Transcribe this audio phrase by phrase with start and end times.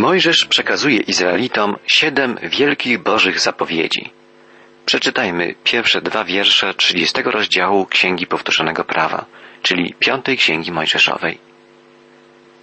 [0.00, 4.10] Mojżesz przekazuje Izraelitom siedem wielkich Bożych zapowiedzi.
[4.86, 9.26] Przeczytajmy pierwsze dwa wiersze 30 rozdziału Księgi Powtórzonego Prawa,
[9.62, 11.38] czyli piątej Księgi Mojżeszowej.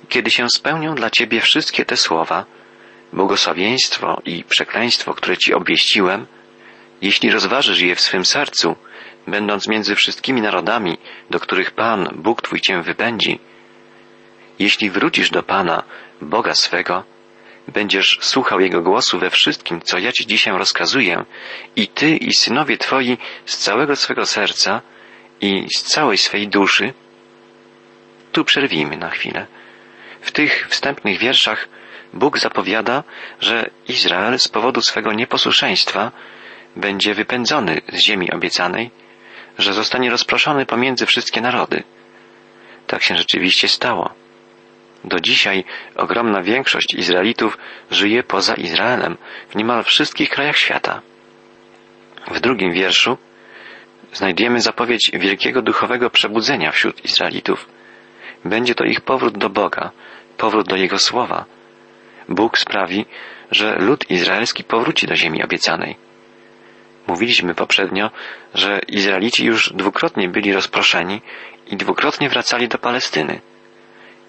[0.10, 2.46] Kiedy się spełnią dla Ciebie wszystkie te słowa,
[3.14, 6.26] błogosławieństwo i przekleństwo, które Ci obwieściłem,
[7.02, 8.76] jeśli rozważysz je w swym sercu,
[9.28, 10.98] będąc między wszystkimi narodami,
[11.30, 13.40] do których Pan, Bóg Twój Cię wypędzi,
[14.60, 15.84] jeśli wrócisz do Pana,
[16.22, 17.17] Boga swego,
[17.68, 21.26] będziesz słuchał Jego głosu we wszystkim, co ja Ci dzisiaj rozkazuję,
[21.76, 24.82] i Ty i synowie Twoi z całego swego serca
[25.42, 26.94] i z całej swej duszy,
[28.32, 29.48] tu przerwijmy na chwilę.
[30.22, 31.68] W tych wstępnych wierszach
[32.14, 33.04] Bóg zapowiada,
[33.40, 36.12] że Izrael z powodu swego nieposłuszeństwa
[36.76, 38.92] będzie wypędzony z ziemi obiecanej,
[39.58, 41.84] że zostanie rozproszony pomiędzy wszystkie narody.
[42.88, 44.27] Tak się rzeczywiście stało.
[45.04, 45.64] Do dzisiaj
[45.96, 47.58] ogromna większość Izraelitów
[47.92, 49.18] żyje poza Izraelem
[49.50, 51.02] w niemal wszystkich krajach świata.
[52.32, 53.18] W drugim wierszu
[54.14, 57.68] znajdziemy zapowiedź wielkiego duchowego przebudzenia wśród Izraelitów.
[58.46, 59.92] Będzie to ich powrót do Boga,
[60.38, 61.46] powrót do Jego słowa.
[62.30, 63.06] Bóg sprawi,
[63.52, 65.96] że lud izraelski powróci do ziemi obiecanej.
[67.08, 68.12] Mówiliśmy poprzednio,
[68.54, 71.22] że Izraelici już dwukrotnie byli rozproszeni
[71.68, 73.42] i dwukrotnie wracali do Palestyny.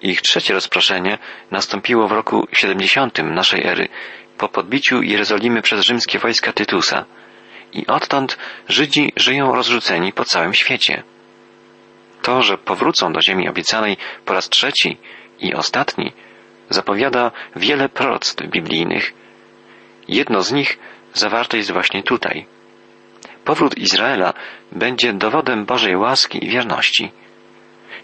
[0.03, 1.19] Ich trzecie rozproszenie
[1.51, 3.89] nastąpiło w roku 70 naszej ery,
[4.39, 7.05] po podbiciu Jerozolimy przez rzymskie wojska Tytusa.
[7.73, 11.03] I odtąd Żydzi żyją rozrzuceni po całym świecie.
[12.23, 14.97] To, że powrócą do ziemi obiecanej po raz trzeci
[15.41, 16.13] i ostatni,
[16.71, 19.13] zapowiada wiele proroctw biblijnych.
[20.09, 20.79] Jedno z nich
[21.15, 22.47] zawarte jest właśnie tutaj.
[23.45, 24.35] Powrót Izraela
[24.73, 27.13] będzie dowodem Bożej łaski i wierności.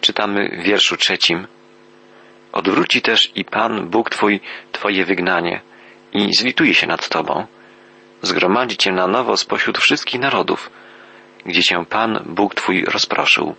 [0.01, 1.47] Czytamy w wierszu trzecim.
[2.55, 4.41] Odwróci też i Pan, Bóg Twój,
[4.73, 5.61] Twoje wygnanie
[6.13, 7.47] i zlituje się nad Tobą.
[8.23, 10.71] Zgromadzi Cię na nowo spośród wszystkich narodów,
[11.47, 13.55] gdzie Cię Pan, Bóg Twój rozproszył.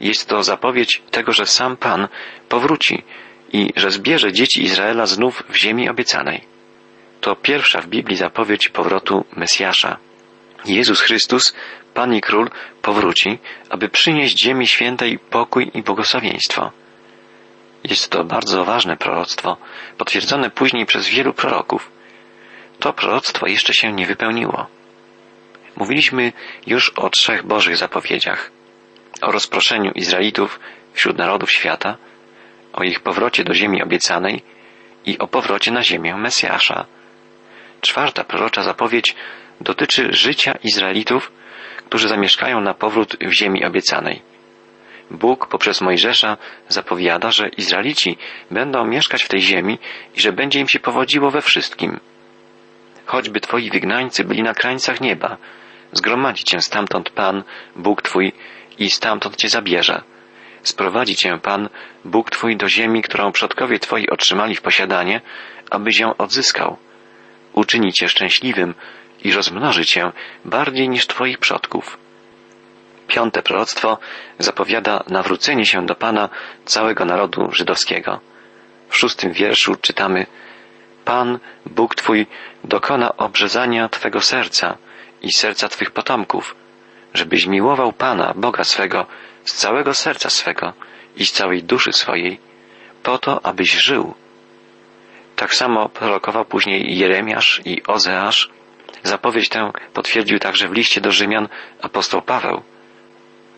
[0.00, 2.08] Jest to zapowiedź tego, że sam Pan
[2.48, 3.02] powróci
[3.52, 6.40] i że zbierze dzieci Izraela znów w ziemi obiecanej.
[7.20, 9.96] To pierwsza w Biblii zapowiedź powrotu Mesjasza.
[10.64, 11.54] Jezus Chrystus,
[11.94, 12.50] Pan i Król,
[12.82, 13.38] powróci,
[13.70, 16.72] aby przynieść ziemi świętej pokój i błogosławieństwo.
[17.90, 19.56] Jest to bardzo ważne proroctwo,
[19.98, 21.90] potwierdzone później przez wielu proroków.
[22.78, 24.66] To proroctwo jeszcze się nie wypełniło.
[25.76, 26.32] Mówiliśmy
[26.66, 28.50] już o trzech Bożych zapowiedziach.
[29.22, 30.60] O rozproszeniu Izraelitów
[30.92, 31.96] wśród narodów świata,
[32.72, 34.42] o ich powrocie do ziemi obiecanej
[35.06, 36.86] i o powrocie na ziemię Mesjasza.
[37.80, 39.14] Czwarta prorocza zapowiedź
[39.60, 41.32] dotyczy życia Izraelitów,
[41.86, 44.22] którzy zamieszkają na powrót w ziemi obiecanej.
[45.10, 46.36] Bóg poprzez Mojżesza
[46.68, 48.18] zapowiada, że Izraelici
[48.50, 49.78] będą mieszkać w tej ziemi
[50.16, 52.00] i że będzie im się powodziło we wszystkim.
[53.06, 55.36] Choćby twoi wygnańcy byli na krańcach nieba,
[55.92, 57.44] zgromadzi cię stamtąd Pan,
[57.76, 58.32] Bóg twój
[58.78, 60.02] i stamtąd cię zabierze.
[60.62, 61.68] Sprowadzi cię Pan,
[62.04, 65.20] Bóg twój do ziemi, którą przodkowie twoi otrzymali w posiadanie,
[65.70, 66.76] abyś ją odzyskał.
[67.52, 68.74] Uczyni cię szczęśliwym
[69.24, 70.12] i rozmnoży cię
[70.44, 71.98] bardziej niż twoich przodków.
[73.08, 73.98] Piąte proroctwo
[74.38, 76.28] zapowiada nawrócenie się do Pana
[76.64, 78.20] całego narodu żydowskiego.
[78.88, 80.26] W szóstym wierszu czytamy
[81.04, 82.26] Pan, Bóg Twój,
[82.64, 84.76] dokona obrzezania Twego serca
[85.22, 86.54] i serca Twych potomków,
[87.14, 89.06] żebyś miłował Pana, Boga swego,
[89.44, 90.72] z całego serca swego
[91.16, 92.40] i z całej duszy swojej,
[93.02, 94.14] po to, abyś żył.
[95.36, 98.50] Tak samo prorokował później Jeremiasz i Ozeasz.
[99.02, 101.48] Zapowiedź tę potwierdził także w liście do Rzymian
[101.82, 102.62] apostoł Paweł.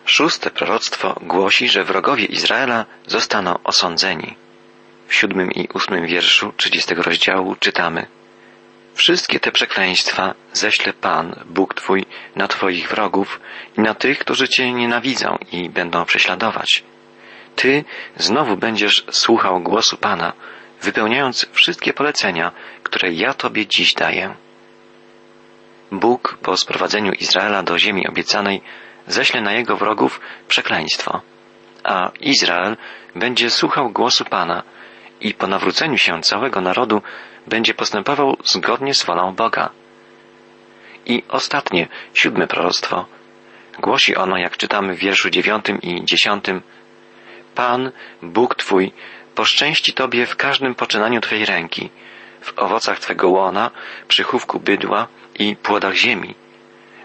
[0.09, 4.37] Szóste proroctwo głosi, że wrogowie Izraela zostaną osądzeni.
[5.09, 8.07] W siódmym i ósmym wierszu trzydziestego rozdziału czytamy
[8.95, 13.41] Wszystkie te przekleństwa ześle Pan, Bóg Twój, na Twoich wrogów
[13.79, 16.85] i na tych, którzy Cię nienawidzą i będą prześladować.
[17.57, 17.85] Ty
[18.17, 20.33] znowu będziesz słuchał głosu Pana,
[20.83, 22.53] wypełniając wszystkie polecenia,
[22.83, 24.35] które ja Tobie dziś daję.
[25.93, 28.63] Bóg po sprowadzeniu Izraela do ziemi obiecanej
[29.09, 31.21] ześle na jego wrogów przekleństwo,
[31.85, 32.77] a Izrael
[33.15, 34.63] będzie słuchał głosu Pana
[35.21, 37.03] i po nawróceniu się całego narodu
[37.47, 39.71] będzie postępował zgodnie z wolą Boga.
[41.07, 43.07] I ostatnie, siódme proroctwo.
[43.79, 46.63] Głosi ono, jak czytamy w wierszu dziewiątym i dziesiątym,
[47.55, 48.93] Pan, Bóg Twój,
[49.35, 51.91] poszczęści Tobie w każdym poczynaniu Twojej ręki,
[52.41, 53.71] w owocach Twego łona,
[54.09, 55.07] przy chówku bydła
[55.39, 56.35] i płodach ziemi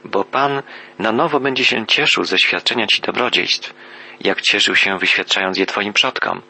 [0.05, 0.61] bo Pan
[0.99, 3.73] na nowo będzie się cieszył ze świadczenia Ci dobrodziejstw,
[4.21, 6.41] jak cieszył się wyświadczając je Twoim przodkom.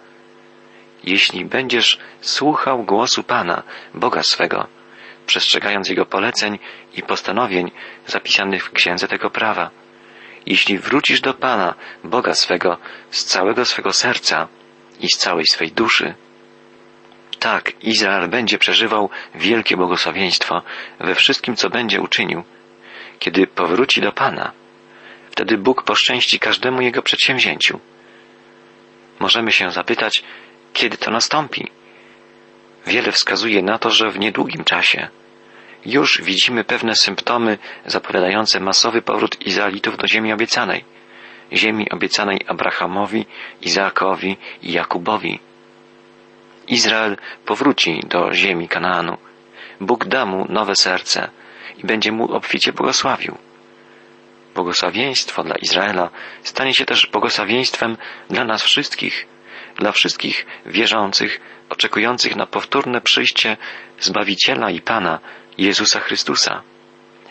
[1.03, 3.63] jeśli będziesz słuchał głosu Pana,
[3.94, 4.67] Boga swego,
[5.25, 6.59] przestrzegając Jego poleceń
[6.94, 7.71] i postanowień
[8.07, 9.69] zapisanych w księdze tego prawa.
[10.45, 12.77] Jeśli wrócisz do Pana, Boga swego,
[13.11, 14.47] z całego swego serca
[15.00, 16.13] i z całej swej duszy,
[17.39, 20.61] tak, Izrael będzie przeżywał wielkie błogosławieństwo
[21.00, 22.44] we wszystkim, co będzie uczynił,
[23.23, 24.51] kiedy powróci do Pana.
[25.31, 27.79] Wtedy Bóg poszczęści każdemu jego przedsięwzięciu.
[29.19, 30.23] Możemy się zapytać,
[30.73, 31.71] kiedy to nastąpi.
[32.87, 35.07] Wiele wskazuje na to, że w niedługim czasie.
[35.85, 40.85] Już widzimy pewne symptomy zapowiadające masowy powrót Izraelitów do ziemi obiecanej.
[41.53, 43.25] Ziemi obiecanej Abrahamowi,
[43.61, 45.39] Izaakowi i Jakubowi.
[46.67, 49.17] Izrael powróci do ziemi Kanaanu.
[49.81, 51.29] Bóg da mu nowe serce
[51.83, 53.38] i będzie mu obficie błogosławił.
[54.56, 56.09] Błogosławieństwo dla Izraela
[56.44, 57.97] stanie się też błogosławieństwem
[58.30, 59.27] dla nas wszystkich,
[59.75, 63.57] dla wszystkich wierzących, oczekujących na powtórne przyjście
[64.00, 65.19] Zbawiciela i Pana,
[65.57, 66.62] Jezusa Chrystusa.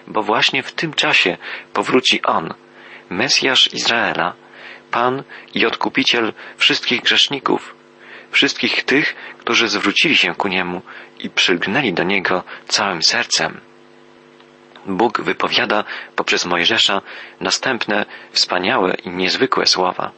[0.06, 1.37] Bo właśnie w tym czasie
[1.72, 2.55] powróci On,
[3.10, 4.34] Mesjasz Izraela,
[4.90, 5.22] Pan
[5.55, 7.75] i Odkupiciel wszystkich grzeszników,
[8.31, 10.82] wszystkich tych, którzy zwrócili się ku Niemu
[11.19, 13.60] i przylgnęli do Niego całym sercem.
[14.87, 15.84] Bóg wypowiada
[16.17, 17.02] poprzez Mojżesza
[17.40, 20.11] następne wspaniałe i niezwykłe słowa.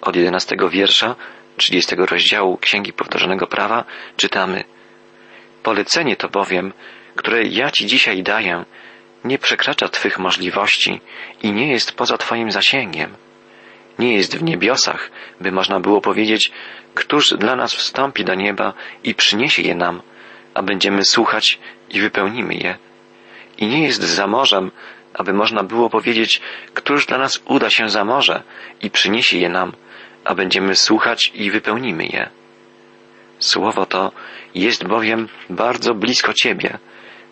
[0.00, 1.14] Od jedenastego wiersza
[1.56, 3.84] trzydziestego rozdziału Księgi Powtórzonego Prawa
[4.16, 4.64] czytamy
[5.62, 6.72] Polecenie to bowiem,
[7.16, 8.64] które ja Ci dzisiaj daję,
[9.24, 11.00] nie przekracza Twych możliwości
[11.42, 13.16] i nie jest poza Twoim zasięgiem.
[13.98, 16.52] Nie jest w niebiosach, by można było powiedzieć,
[16.94, 18.72] któż dla nas wstąpi do nieba
[19.04, 20.02] i przyniesie je nam,
[20.54, 21.58] a będziemy słuchać
[21.90, 22.76] i wypełnimy je
[23.62, 24.70] i nie jest za morzem,
[25.14, 26.40] aby można było powiedzieć,
[26.74, 28.42] któż dla nas uda się za morze
[28.80, 29.72] i przyniesie je nam,
[30.24, 32.30] a będziemy słuchać i wypełnimy je.
[33.38, 34.12] Słowo to
[34.54, 36.78] jest bowiem bardzo blisko Ciebie,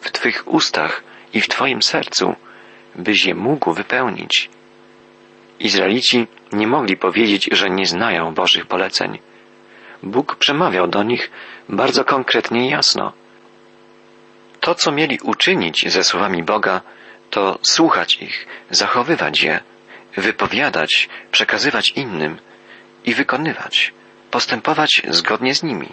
[0.01, 1.03] w Twych ustach
[1.35, 2.35] i w Twoim sercu,
[2.97, 4.51] byś je mógł wypełnić.
[5.61, 9.19] Izraelici nie mogli powiedzieć, że nie znają Bożych poleceń.
[10.03, 11.31] Bóg przemawiał do nich
[11.69, 13.13] bardzo konkretnie i jasno.
[14.61, 16.81] To, co mieli uczynić ze słowami Boga,
[17.31, 19.61] to słuchać ich, zachowywać je,
[20.17, 22.39] wypowiadać, przekazywać innym
[23.05, 23.93] i wykonywać,
[24.31, 25.89] postępować zgodnie z nimi.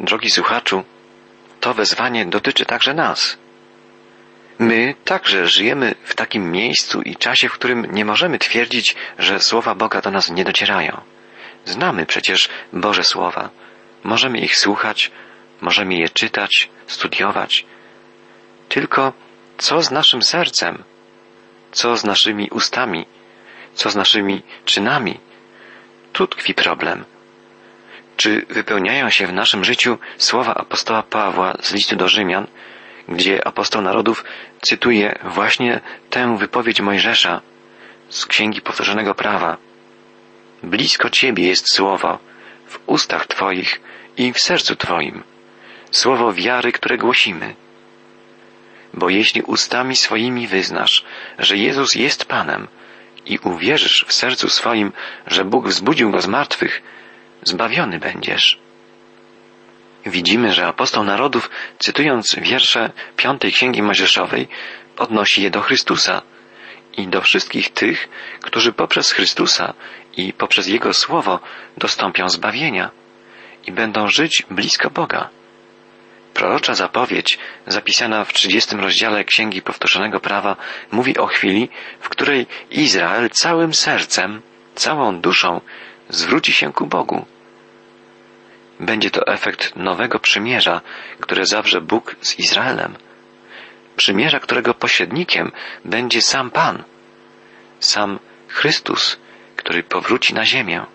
[0.00, 0.84] Drogi słuchaczu,
[1.60, 3.38] to wezwanie dotyczy także nas.
[4.58, 9.74] My także żyjemy w takim miejscu i czasie, w którym nie możemy twierdzić, że słowa
[9.74, 11.00] Boga do nas nie docierają.
[11.64, 13.50] Znamy przecież Boże słowa.
[14.04, 15.10] Możemy ich słuchać,
[15.62, 17.66] możemy je czytać, studiować.
[18.68, 19.12] Tylko
[19.58, 20.84] co z naszym sercem?
[21.72, 23.06] Co z naszymi ustami?
[23.74, 25.20] Co z naszymi czynami?
[26.12, 27.04] Tu tkwi problem.
[28.16, 32.46] Czy wypełniają się w naszym życiu słowa apostoła Pawła z listu do Rzymian,
[33.08, 34.24] gdzie apostoł narodów
[34.62, 35.80] cytuje właśnie
[36.10, 37.40] tę wypowiedź Mojżesza
[38.08, 39.56] z Księgi Powtórzonego Prawa.
[40.62, 42.18] Blisko Ciebie jest słowo,
[42.66, 43.80] w ustach Twoich
[44.16, 45.22] i w sercu Twoim
[45.92, 47.54] słowo wiary, które głosimy.
[48.94, 51.04] Bo jeśli ustami swoimi wyznasz,
[51.38, 52.68] że Jezus jest Panem
[53.26, 54.92] i uwierzysz w sercu swoim,
[55.26, 56.82] że Bóg wzbudził go z martwych,
[57.42, 58.58] zbawiony będziesz.
[60.06, 64.48] Widzimy, że apostoł narodów, cytując wiersze piątej księgi Mojżeszowej,
[64.98, 66.22] odnosi je do Chrystusa
[66.96, 68.08] i do wszystkich tych,
[68.40, 69.74] którzy poprzez Chrystusa
[70.16, 71.40] i poprzez Jego Słowo
[71.76, 72.90] dostąpią zbawienia
[73.66, 75.28] i będą żyć blisko Boga.
[76.34, 80.56] Prorocza zapowiedź, zapisana w 30 rozdziale Księgi Powtórzonego Prawa,
[80.90, 81.68] mówi o chwili,
[82.00, 84.42] w której Izrael całym sercem,
[84.74, 85.60] całą duszą
[86.08, 87.26] zwróci się ku Bogu.
[88.80, 90.80] Będzie to efekt nowego przymierza,
[91.20, 92.96] które zawrze Bóg z Izraelem.
[93.96, 95.52] Przymierza, którego pośrednikiem
[95.84, 96.84] będzie sam Pan,
[97.80, 99.18] sam Chrystus,
[99.56, 100.86] który powróci na ziemię.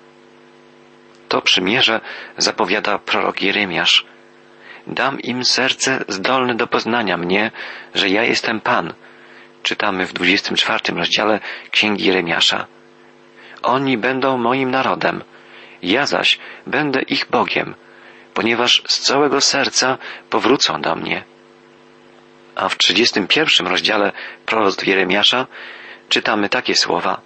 [1.29, 2.01] To przymierze
[2.37, 4.05] zapowiada prorok Jeremiasz–
[4.87, 7.51] Dam im serce zdolne do poznania mnie,
[7.95, 8.93] że ja jestem Pan.
[9.63, 11.39] Czytamy w 24 rozdziale
[11.71, 12.67] Księgi Jeremiasza.
[13.63, 15.23] Oni będą moim narodem,
[15.81, 17.75] ja zaś będę ich Bogiem,
[18.33, 19.97] ponieważ z całego serca
[20.29, 21.23] powrócą do mnie.
[22.55, 24.11] A w 31 rozdziale
[24.45, 25.47] proroctw Jeremiasza
[26.09, 27.21] czytamy takie słowa.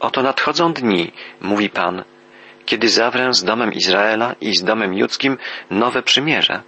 [0.00, 2.04] Oto nadchodzą dni, mówi Pan,
[2.66, 5.38] kiedy zawrę z domem Izraela i z domem judzkim
[5.70, 6.62] nowe przymierze.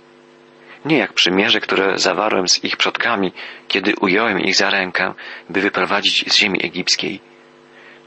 [0.85, 3.33] Nie jak przymierze, które zawarłem z ich przodkami,
[3.69, 5.15] kiedy ująłem ich za rękę,
[5.51, 7.21] by wyprowadzić z ziemi egipskiej.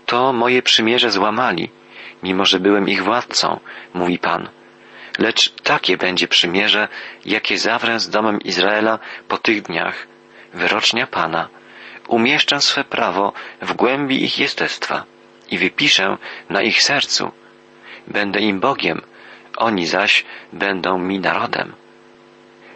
[0.06, 1.70] To moje przymierze złamali,
[2.24, 3.60] mimo że byłem ich władcą,
[3.94, 4.50] mówi Pan.
[5.20, 6.88] Lecz takie będzie przymierze,
[7.26, 10.08] jakie zawrę z domem Izraela po tych dniach,
[10.54, 11.50] wyrocznia Pana.
[12.08, 15.04] Umieszczę swe prawo w głębi ich jestestwa
[15.52, 16.18] i wypiszę
[16.50, 17.32] na ich sercu.
[18.10, 19.02] Będę im Bogiem,
[19.58, 21.74] oni zaś będą mi narodem.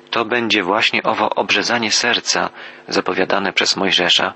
[0.09, 2.49] To będzie właśnie owo obrzezanie serca
[2.87, 4.33] zapowiadane przez Mojżesza,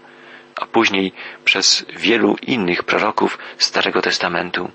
[0.61, 1.11] a później
[1.45, 4.71] przez wielu innych proroków Starego Testamentu.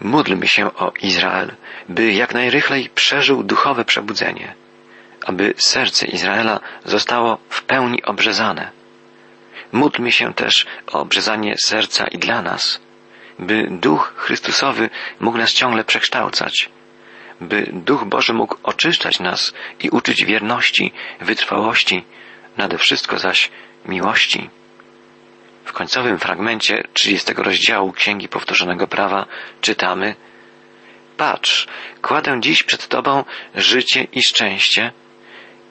[0.00, 1.50] Módlmy się o Izrael,
[1.88, 4.54] by jak najrychlej przeżył duchowe przebudzenie,
[5.26, 8.70] aby serce Izraela zostało w pełni obrzezane.
[9.72, 12.80] Módlmy się też o obrzezanie serca i dla nas,
[13.38, 16.68] by Duch Chrystusowy mógł nas ciągle przekształcać,
[17.40, 22.04] by Duch Boży mógł oczyszczać nas i uczyć wierności, wytrwałości,
[22.56, 23.50] nade wszystko zaś
[23.86, 24.50] miłości.
[25.64, 29.26] W końcowym fragmencie 30 rozdziału Księgi Powtórzonego Prawa
[29.60, 30.14] czytamy
[31.16, 31.66] Patrz,
[32.02, 33.24] kładę dziś przed Tobą
[33.54, 34.92] życie i szczęście,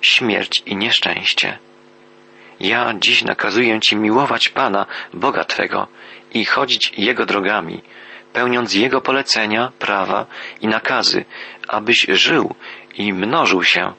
[0.02, 1.58] śmierć i nieszczęście.
[2.60, 5.88] Ja dziś nakazuję Ci miłować Pana, Boga Twego
[6.34, 7.82] i chodzić Jego drogami,
[8.34, 10.26] pełniąc Jego polecenia, prawa
[10.62, 11.26] i nakazy,
[11.68, 12.56] abyś żył
[12.96, 13.94] i mnożył się,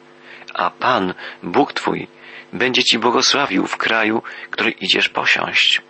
[0.55, 2.09] a Pan, Bóg Twój,
[2.53, 5.83] będzie Ci błogosławił w kraju, który idziesz posiąść.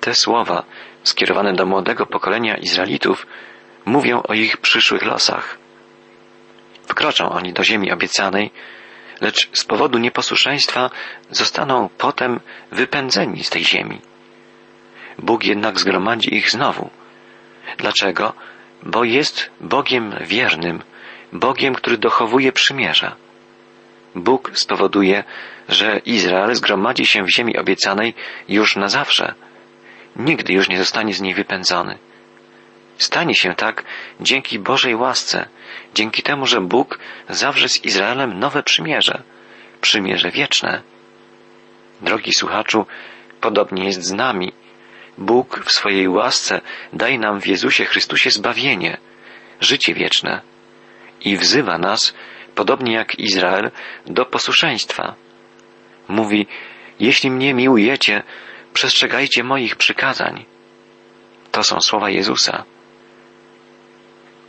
[0.00, 0.64] Te słowa,
[1.02, 3.26] skierowane do młodego pokolenia Izraelitów,
[3.84, 5.58] mówią o ich przyszłych losach.
[6.88, 8.50] Wkroczą oni do ziemi obiecanej,
[9.20, 10.90] lecz z powodu nieposłuszeństwa
[11.30, 12.40] zostaną potem
[12.72, 14.00] wypędzeni z tej ziemi.
[15.18, 16.90] Bóg jednak zgromadzi ich znowu.
[17.78, 18.32] Dlaczego?
[18.82, 20.82] Bo jest Bogiem wiernym,
[21.32, 23.16] Bogiem, który dochowuje przymierza.
[24.14, 25.24] Bóg spowoduje,
[25.68, 28.14] że Izrael zgromadzi się w ziemi obiecanej
[28.48, 29.34] już na zawsze.
[30.16, 31.98] Nigdy już nie zostanie z niej wypędzony.
[32.98, 33.84] Stanie się tak
[34.20, 35.48] dzięki Bożej łasce,
[35.94, 36.98] dzięki temu, że Bóg
[37.28, 39.22] zawrze z Izraelem nowe przymierze,
[39.80, 40.82] przymierze wieczne.
[42.00, 42.86] Drogi słuchaczu,
[43.40, 44.52] podobnie jest z nami.
[45.18, 46.60] Bóg w swojej łasce
[46.92, 48.96] daje nam w Jezusie Chrystusie zbawienie,
[49.60, 50.40] życie wieczne
[51.20, 52.14] i wzywa nas,
[52.54, 53.70] podobnie jak Izrael,
[54.06, 55.14] do posłuszeństwa.
[56.08, 56.46] Mówi,
[57.00, 58.22] jeśli mnie miłujecie,
[58.72, 60.44] przestrzegajcie moich przykazań.
[61.50, 62.64] To są słowa Jezusa.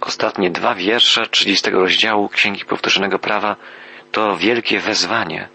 [0.01, 3.55] Ostatnie dwa wiersze 30 rozdziału Księgi Powtórzonego Prawa
[4.11, 5.47] to wielkie wezwanie.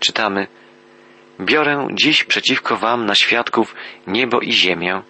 [0.00, 0.46] Czytamy
[1.40, 3.74] Biorę dziś przeciwko wam na świadków
[4.06, 5.02] niebo i ziemię.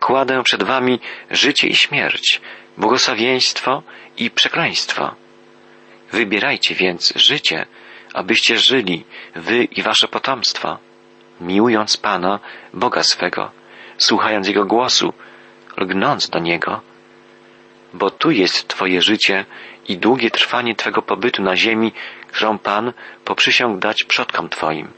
[0.00, 2.40] Kładę przed wami życie i śmierć,
[2.78, 3.82] błogosławieństwo
[4.16, 5.14] i przekleństwo.
[6.12, 7.66] Wybierajcie więc życie,
[8.14, 9.04] abyście żyli,
[9.34, 10.78] wy i wasze potomstwo,
[11.40, 12.40] miłując Pana,
[12.74, 13.50] Boga swego,
[13.98, 15.12] słuchając Jego głosu,
[15.76, 16.80] lgnąc do Niego,
[17.94, 19.44] bo tu jest Twoje życie
[19.88, 21.92] i długie trwanie Twego pobytu na ziemi,
[22.28, 22.92] którą Pan
[23.24, 24.88] poprzysiągł dać przodkom Twoim,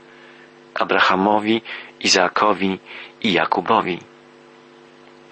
[0.81, 1.63] Abrahamowi,
[2.01, 2.79] Izaakowi
[3.23, 3.99] i Jakubowi.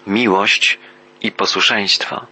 [0.07, 0.79] Miłość
[1.21, 2.25] i posłuszeństwo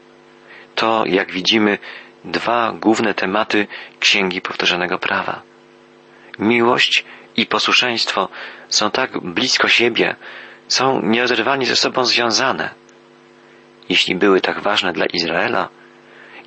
[0.75, 1.77] to, jak widzimy,
[2.25, 3.67] dwa główne tematy
[3.99, 5.41] Księgi Powtórzonego Prawa.
[6.39, 7.05] Miłość
[7.37, 8.29] i posłuszeństwo
[8.69, 10.15] są tak blisko siebie,
[10.67, 12.69] są nierozerwalnie ze sobą związane.
[13.89, 15.69] Jeśli były tak ważne dla Izraela,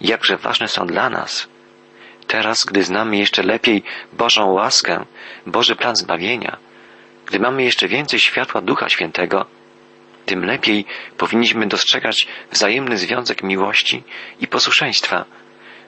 [0.00, 1.48] jakże ważne są dla nas.
[2.26, 5.04] Teraz, gdy znamy jeszcze lepiej Bożą łaskę,
[5.46, 6.56] Boży plan zbawienia,
[7.26, 9.46] gdy mamy jeszcze więcej światła Ducha Świętego,
[10.26, 10.84] tym lepiej
[11.16, 14.04] powinniśmy dostrzegać wzajemny związek miłości
[14.40, 15.24] i posłuszeństwa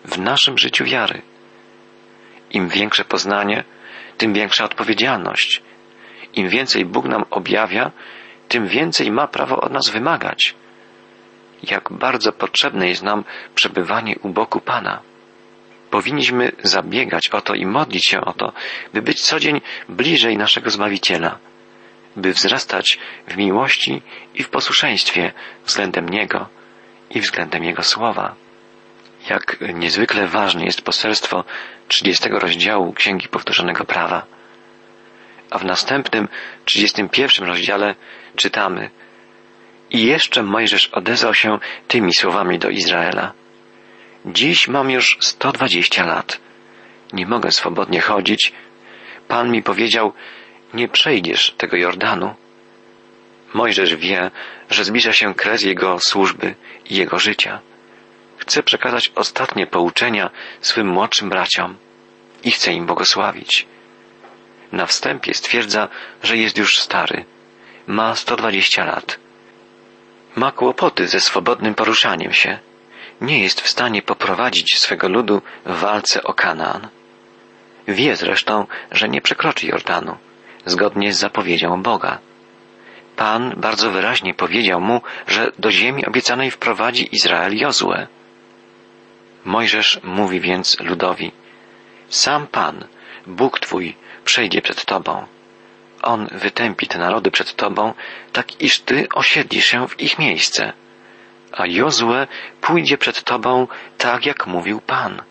[0.04, 1.22] w naszym życiu wiary.
[2.50, 3.64] Im większe poznanie,
[4.18, 5.62] tym większa odpowiedzialność.
[6.34, 7.90] Im więcej Bóg nam objawia,
[8.48, 10.54] tym więcej ma prawo od nas wymagać.
[11.62, 15.00] Jak bardzo potrzebne jest nam przebywanie u boku Pana.
[15.90, 18.52] Powinniśmy zabiegać o to i modlić się o to,
[18.94, 21.38] by być co dzień bliżej naszego Zbawiciela,
[22.16, 24.02] by wzrastać w miłości
[24.34, 25.32] i w posłuszeństwie
[25.64, 26.48] względem Niego
[27.10, 28.34] i względem Jego Słowa.
[29.30, 31.44] Jak niezwykle ważne jest poselstwo
[31.88, 34.26] 30 rozdziału Księgi Powtórzonego Prawa.
[35.50, 36.28] A w następnym,
[36.64, 37.94] 31 rozdziale
[38.36, 38.90] czytamy
[39.90, 43.32] I jeszcze Mojżesz odezwał się tymi słowami do Izraela.
[44.32, 46.40] Dziś mam już 120 lat.
[47.12, 48.52] Nie mogę swobodnie chodzić.
[49.28, 50.12] Pan mi powiedział,
[50.74, 52.34] nie przejdziesz tego Jordanu.
[53.54, 54.30] Mojżesz wie,
[54.70, 56.54] że zbliża się kres jego służby
[56.90, 57.60] i jego życia.
[58.38, 60.30] Chce przekazać ostatnie pouczenia
[60.60, 61.76] swym młodszym braciom
[62.44, 63.66] i chce im błogosławić.
[64.72, 65.88] Na wstępie stwierdza,
[66.22, 67.24] że jest już stary.
[67.86, 69.18] Ma 120 lat.
[70.36, 72.67] Ma kłopoty ze swobodnym poruszaniem się.
[73.20, 76.88] Nie jest w stanie poprowadzić swego ludu w walce o Kanaan.
[77.88, 80.16] Wie zresztą, że nie przekroczy Jordanu,
[80.66, 82.18] zgodnie z zapowiedzią Boga.
[83.16, 88.06] Pan bardzo wyraźnie powiedział mu, że do ziemi obiecanej wprowadzi Izrael Jozue.
[89.44, 91.32] Mojżesz mówi więc ludowi,
[92.08, 92.84] sam Pan,
[93.26, 95.26] Bóg Twój, przejdzie przed Tobą.
[96.02, 97.94] On wytępi te narody przed Tobą,
[98.32, 100.72] tak iż Ty osiedlisz się w ich miejsce.
[101.52, 102.26] A Jozue
[102.60, 103.66] pójdzie przed Tobą
[103.98, 105.22] tak, jak mówił Pan.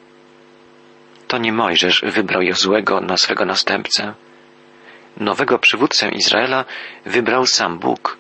[1.28, 4.14] To nie Mojżesz wybrał Jozuego na swego następcę.
[5.18, 6.66] Nowego przywódcę Izraela
[7.06, 8.18] wybrał sam Bóg.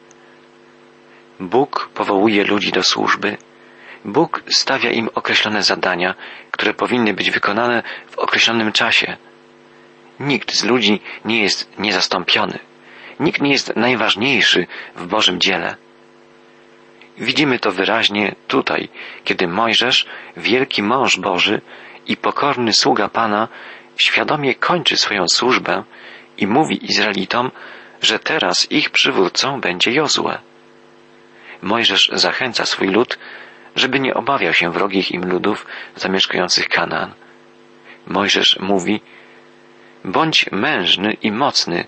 [1.39, 3.37] Bóg powołuje ludzi do służby.
[4.05, 6.15] Bóg stawia im określone zadania,
[6.51, 9.17] które powinny być wykonane w określonym czasie.
[10.19, 12.59] Nikt z ludzi nie jest niezastąpiony.
[13.19, 15.75] Nikt nie jest najważniejszy w Bożym dziele.
[17.17, 18.89] Widzimy to wyraźnie tutaj,
[19.23, 20.05] kiedy Mojżesz,
[20.37, 21.61] wielki mąż Boży
[22.07, 23.47] i pokorny sługa Pana,
[23.97, 25.83] świadomie kończy swoją służbę
[26.37, 27.51] i mówi Izraelitom,
[28.01, 30.37] że teraz ich przywódcą będzie Jozue.
[31.61, 33.19] Mojżesz zachęca swój lud,
[33.75, 37.13] żeby nie obawiał się wrogich im ludów zamieszkujących Kanaan.
[38.07, 39.01] Mojżesz mówi,
[40.05, 41.85] bądź mężny i mocny,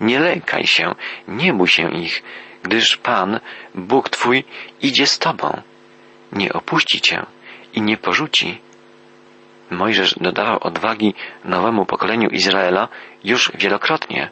[0.00, 0.94] nie lękaj się,
[1.28, 2.22] nie bój się ich,
[2.64, 3.40] gdyż Pan,
[3.74, 4.44] Bóg Twój,
[4.82, 5.62] idzie z Tobą.
[6.32, 7.26] Nie opuści Cię
[7.72, 8.60] i nie porzuci.
[9.70, 12.88] Mojżesz dodawał odwagi nowemu pokoleniu Izraela
[13.24, 14.30] już wielokrotnie.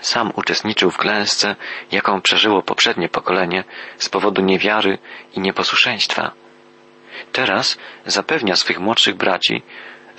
[0.00, 1.56] Sam uczestniczył w klęsce,
[1.92, 3.64] jaką przeżyło poprzednie pokolenie
[3.96, 4.98] z powodu niewiary
[5.34, 6.32] i nieposłuszeństwa.
[7.32, 9.62] Teraz zapewnia swych młodszych braci,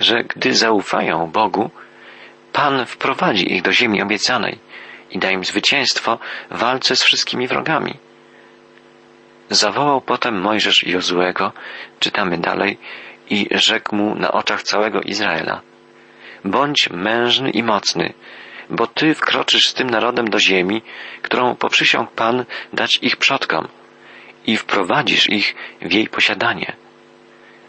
[0.00, 1.70] że gdy zaufają Bogu,
[2.52, 4.58] Pan wprowadzi ich do ziemi obiecanej
[5.12, 6.18] i da im zwycięstwo
[6.50, 7.94] w walce z wszystkimi wrogami.
[9.50, 11.52] Zawołał potem Mojżesz Jozuego,
[12.00, 12.78] czytamy dalej,
[13.30, 15.60] i rzekł mu na oczach całego Izraela.
[16.44, 18.14] Bądź mężny i mocny,
[18.70, 20.82] bo Ty wkroczysz z tym narodem do ziemi,
[21.22, 23.68] którą poprzysiągł Pan dać ich przodkom
[24.46, 26.72] i wprowadzisz ich w jej posiadanie.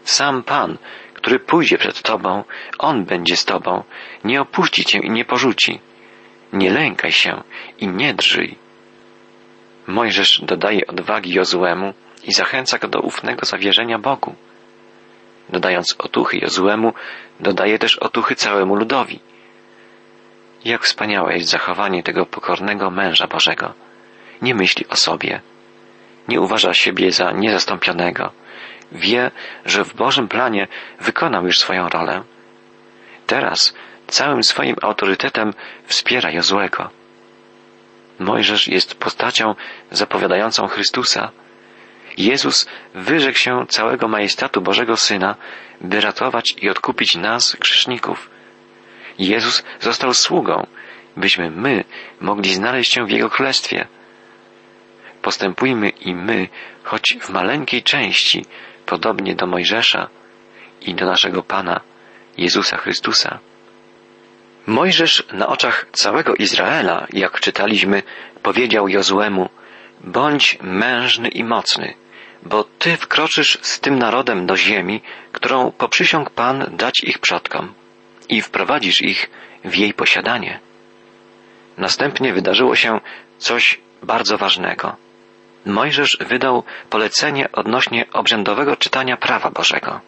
[0.04, 0.78] Sam Pan,
[1.14, 2.44] który pójdzie przed Tobą,
[2.78, 3.82] On będzie z Tobą,
[4.24, 5.80] nie opuści Cię i nie porzuci.
[6.54, 7.42] Nie lękaj się
[7.78, 8.58] i nie drżyj.
[9.86, 14.34] Mojżesz dodaje odwagi Jozuemu i zachęca go do ufnego zawierzenia Bogu.
[15.48, 16.92] Dodając otuchy Jozuemu,
[17.40, 19.20] dodaje też otuchy całemu ludowi.
[20.64, 23.72] Jak wspaniałe jest zachowanie tego pokornego męża Bożego.
[24.42, 25.40] Nie myśli o sobie.
[26.28, 28.32] Nie uważa siebie za niezastąpionego.
[28.92, 29.30] Wie,
[29.64, 30.68] że w Bożym planie
[31.00, 32.22] wykonał już swoją rolę.
[33.26, 33.74] Teraz
[34.06, 35.54] całym swoim autorytetem
[35.86, 36.90] wspiera Jozłego.
[38.18, 39.54] Mojżesz jest postacią
[39.90, 41.30] zapowiadającą Chrystusa.
[42.18, 45.34] Jezus wyrzekł się całego majestatu Bożego Syna,
[45.80, 48.30] by ratować i odkupić nas, grzeszników.
[49.18, 50.66] Jezus został sługą,
[51.16, 51.84] byśmy my
[52.20, 53.86] mogli znaleźć się w Jego Królestwie.
[55.22, 56.48] Postępujmy i my,
[56.82, 58.44] choć w maleńkiej części,
[58.86, 60.08] podobnie do Mojżesza
[60.80, 61.80] i do naszego Pana,
[62.38, 63.38] Jezusa Chrystusa.
[64.66, 68.02] Mojżesz na oczach całego Izraela, jak czytaliśmy,
[68.42, 69.48] powiedział Jozuemu,
[70.00, 71.94] bądź mężny i mocny,
[72.42, 75.00] bo Ty wkroczysz z tym narodem do ziemi,
[75.32, 77.74] którą poprzysiągł Pan dać ich przodkom
[78.28, 79.30] i wprowadzisz ich
[79.64, 80.60] w jej posiadanie.
[81.78, 83.00] Następnie wydarzyło się
[83.38, 84.96] coś bardzo ważnego.
[85.66, 90.00] Mojżesz wydał polecenie odnośnie obrzędowego czytania prawa Bożego.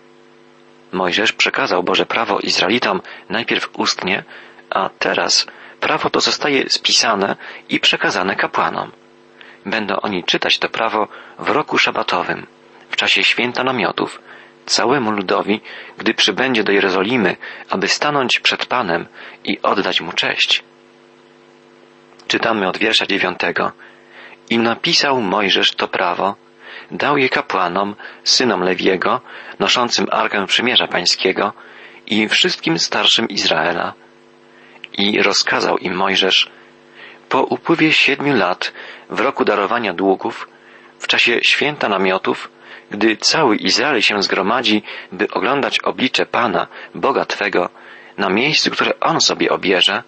[0.92, 4.24] Mojżesz przekazał Boże prawo Izraelitom najpierw ustnie,
[4.70, 5.46] a teraz
[5.80, 7.36] prawo to zostaje spisane
[7.68, 8.92] i przekazane kapłanom.
[9.66, 12.46] Będą oni czytać to prawo w roku szabatowym,
[12.90, 14.20] w czasie święta namiotów,
[14.66, 15.60] całemu ludowi,
[15.98, 17.36] gdy przybędzie do Jerozolimy,
[17.70, 19.06] aby stanąć przed Panem
[19.44, 20.62] i oddać Mu cześć.
[22.28, 23.72] Czytamy od wiersza dziewiątego.
[24.50, 26.36] I napisał Mojżesz to prawo,
[26.90, 27.94] dał je kapłanom,
[28.24, 29.20] synom Lewiego,
[29.58, 31.52] noszącym Arkę Przymierza Pańskiego
[32.06, 33.92] i wszystkim starszym Izraela.
[34.98, 36.50] I rozkazał im Mojżesz,
[37.28, 38.72] po upływie siedmiu lat,
[39.10, 40.48] w roku darowania długów,
[40.98, 42.50] w czasie święta namiotów,
[42.90, 47.68] gdy cały Izrael się zgromadzi, by oglądać oblicze Pana, Boga Twego,
[48.18, 50.02] na miejscu, które On sobie obierze,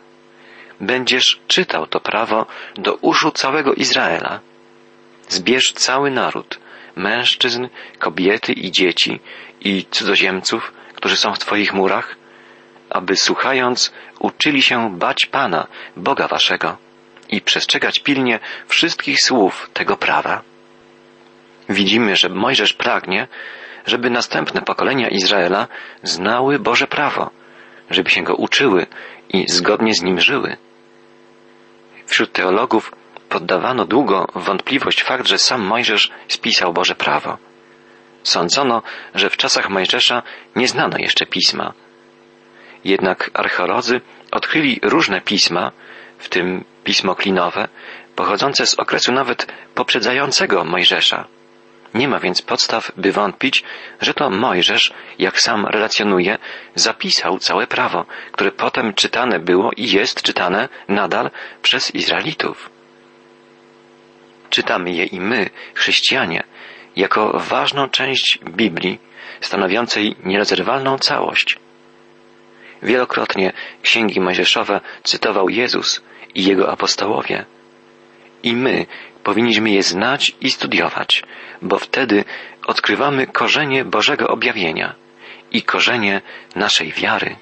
[0.80, 4.40] będziesz czytał to prawo do uszu całego Izraela.
[5.28, 6.58] Zbierz cały naród,
[6.98, 9.20] mężczyzn, kobiety i dzieci
[9.60, 12.16] i cudzoziemców, którzy są w Twoich murach,
[12.90, 16.76] aby słuchając uczyli się bać Pana, Boga Waszego
[17.28, 20.42] i przestrzegać pilnie wszystkich słów tego prawa?
[21.68, 23.28] Widzimy, że Mojżesz pragnie,
[23.86, 25.68] żeby następne pokolenia Izraela
[26.02, 27.30] znały Boże prawo,
[27.90, 28.86] żeby się go uczyły
[29.28, 30.56] i zgodnie z nim żyły.
[32.06, 32.92] Wśród teologów
[33.28, 37.38] poddawano długo wątpliwość fakt, że sam Mojżesz spisał Boże prawo.
[38.22, 38.82] Sądzono,
[39.14, 40.22] że w czasach Mojżesza
[40.56, 41.72] nie znano jeszcze pisma.
[42.84, 45.72] Jednak archeolodzy odkryli różne pisma,
[46.18, 47.68] w tym pismo klinowe,
[48.16, 51.24] pochodzące z okresu nawet poprzedzającego Mojżesza.
[51.94, 53.64] Nie ma więc podstaw, by wątpić,
[54.00, 56.38] że to Mojżesz, jak sam relacjonuje,
[56.74, 61.30] zapisał całe prawo, które potem czytane było i jest czytane nadal
[61.62, 62.77] przez Izraelitów.
[64.50, 66.42] Czytamy je i my, chrześcijanie,
[66.96, 68.98] jako ważną część Biblii,
[69.40, 71.58] stanowiącej nierozerwalną całość.
[72.82, 76.02] Wielokrotnie księgi mojżeszowe cytował Jezus
[76.34, 77.44] i jego apostołowie.
[78.42, 78.86] I my
[79.24, 81.22] powinniśmy je znać i studiować,
[81.62, 82.24] bo wtedy
[82.66, 84.94] odkrywamy korzenie Bożego objawienia
[85.52, 86.20] i korzenie
[86.54, 87.36] naszej wiary.